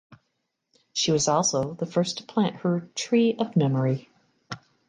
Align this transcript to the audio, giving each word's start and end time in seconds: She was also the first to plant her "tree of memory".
She 0.93 1.11
was 1.11 1.27
also 1.27 1.75
the 1.75 1.85
first 1.85 2.17
to 2.17 2.23
plant 2.23 2.55
her 2.61 2.89
"tree 2.95 3.35
of 3.37 3.55
memory". 3.55 4.09